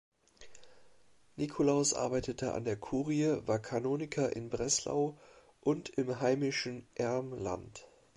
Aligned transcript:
Nikolaus 1.35 1.93
arbeitete 1.93 2.53
an 2.55 2.63
der 2.65 2.75
Kurie, 2.75 3.37
war 3.45 3.59
Kanoniker 3.59 4.35
in 4.35 4.49
Breslau 4.49 5.19
und 5.59 5.89
im 5.89 6.19
heimischen 6.19 6.87
Ermland. 6.95 7.87